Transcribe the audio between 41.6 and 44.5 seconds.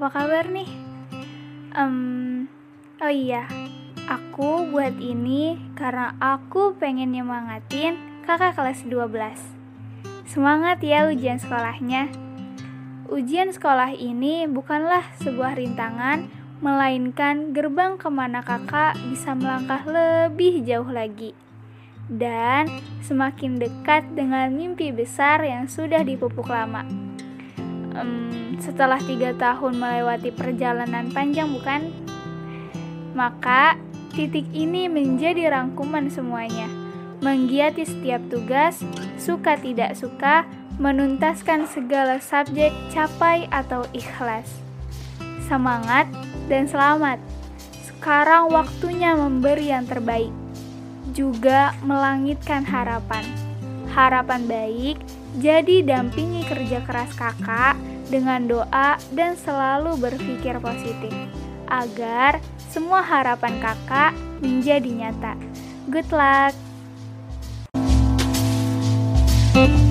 segala subjek, capai atau ikhlas.